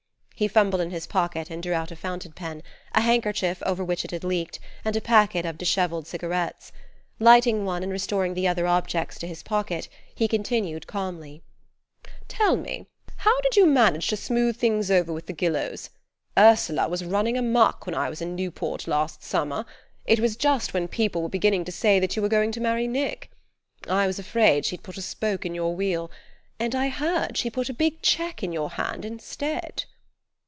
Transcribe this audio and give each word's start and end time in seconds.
He 0.41 0.47
fumbled 0.47 0.81
in 0.81 0.89
his 0.89 1.05
pocket 1.05 1.51
and 1.51 1.61
drew 1.61 1.73
out 1.75 1.91
a 1.91 1.95
fountain 1.95 2.31
pen, 2.31 2.63
a 2.93 3.01
handkerchief 3.01 3.61
over 3.63 3.83
which 3.85 4.03
it 4.03 4.09
had 4.09 4.23
leaked, 4.23 4.59
and 4.83 4.95
a 4.95 4.99
packet 4.99 5.45
of 5.45 5.55
dishevelled 5.59 6.07
cigarettes. 6.07 6.71
Lighting 7.19 7.63
one, 7.63 7.83
and 7.83 7.91
restoring 7.91 8.33
the 8.33 8.47
other 8.47 8.65
objects 8.65 9.19
to 9.19 9.27
his 9.27 9.43
pocket, 9.43 9.87
he 10.15 10.27
continued 10.27 10.87
calmly: 10.87 11.43
"Tell 12.27 12.55
me 12.55 12.87
how 13.17 13.39
did 13.41 13.55
you 13.55 13.67
manage 13.67 14.07
to 14.07 14.17
smooth 14.17 14.57
things 14.57 14.89
over 14.89 15.13
with 15.13 15.27
the 15.27 15.33
Gillows? 15.33 15.91
Ursula 16.35 16.87
was 16.89 17.05
running 17.05 17.37
amuck 17.37 17.85
when 17.85 17.93
I 17.93 18.09
was 18.09 18.19
in 18.19 18.35
Newport 18.35 18.87
last 18.87 19.21
Summer; 19.21 19.63
it 20.07 20.19
was 20.19 20.35
just 20.35 20.73
when 20.73 20.87
people 20.87 21.21
were 21.21 21.29
beginning 21.29 21.65
to 21.65 21.71
say 21.71 21.99
that 21.99 22.15
you 22.15 22.21
were 22.23 22.27
going 22.29 22.51
to 22.53 22.59
marry 22.59 22.87
Nick. 22.87 23.29
I 23.87 24.07
was 24.07 24.17
afraid 24.17 24.65
she'd 24.65 24.81
put 24.81 24.97
a 24.97 25.03
spoke 25.03 25.45
in 25.45 25.53
your 25.53 25.75
wheel; 25.75 26.09
and 26.59 26.73
I 26.73 26.89
hear 26.89 27.27
she 27.35 27.51
put 27.51 27.69
a 27.69 27.75
big 27.75 28.01
cheque 28.01 28.41
in 28.41 28.51
your 28.51 28.71
hand 28.71 29.05
instead." 29.05 29.83